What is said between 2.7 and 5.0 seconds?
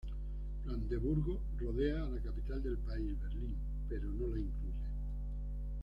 país, Berlín, pero no la incluye.